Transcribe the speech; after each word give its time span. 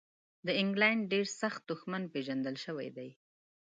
د 0.45 0.47
انګلینډ 0.61 1.01
ډېر 1.11 1.25
سخت 1.41 1.61
دښمن 1.71 2.03
پېژندل 2.13 2.55
شوی 2.65 2.89
دی. 2.97 3.09